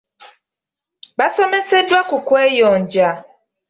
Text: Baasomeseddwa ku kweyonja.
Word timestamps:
Baasomeseddwa 1.17 1.99
ku 2.09 2.17
kweyonja. 2.27 3.09